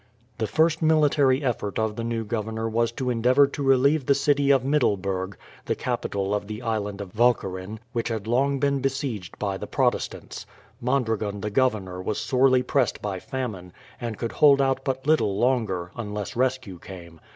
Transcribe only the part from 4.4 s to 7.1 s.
of Middleburg, the capital of the Island